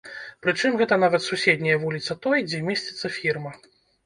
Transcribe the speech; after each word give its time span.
Прычым 0.43 0.77
гэта 0.79 0.97
нават 1.03 1.21
суседняя 1.25 1.75
вуліца 1.83 2.19
той, 2.27 2.43
дзе 2.49 2.63
месціцца 2.71 3.15
фірма. 3.21 3.55